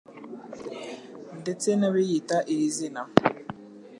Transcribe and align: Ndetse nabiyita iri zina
Ndetse 1.39 1.67
nabiyita 1.79 2.37
iri 2.53 2.67
zina 2.75 3.01